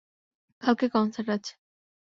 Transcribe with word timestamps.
কালকে 0.63 0.85
কনসার্ট 0.89 1.29
আছে। 1.29 1.53